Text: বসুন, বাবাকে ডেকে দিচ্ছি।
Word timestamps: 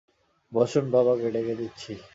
বসুন, 0.51 0.85
বাবাকে 0.91 1.27
ডেকে 1.31 1.55
দিচ্ছি। 1.55 1.91